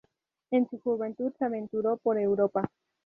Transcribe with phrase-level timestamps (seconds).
[0.49, 2.71] En su juventud se aventuró por Europa.